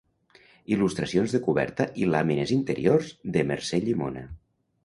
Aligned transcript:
Il·lustracions 0.75 1.35
de 1.37 1.41
coberta 1.49 1.87
i 2.05 2.09
làmines 2.15 2.57
interiors 2.57 3.15
de 3.37 3.45
Mercè 3.53 3.83
Llimona. 3.87 4.29